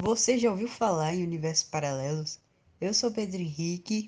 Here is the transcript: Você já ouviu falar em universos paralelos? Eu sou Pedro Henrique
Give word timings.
Você 0.00 0.38
já 0.38 0.48
ouviu 0.48 0.68
falar 0.68 1.12
em 1.12 1.24
universos 1.24 1.68
paralelos? 1.68 2.38
Eu 2.80 2.94
sou 2.94 3.10
Pedro 3.10 3.40
Henrique 3.40 3.96